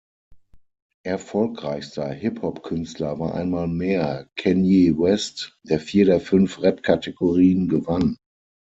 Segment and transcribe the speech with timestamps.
[1.05, 8.17] Erfolgreichster Hip-Hop-Künstler war einmal mehr Kanye West, der vier der fünf Rap-Kategorien gewann.